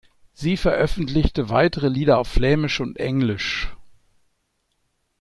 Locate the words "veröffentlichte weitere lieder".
0.57-2.17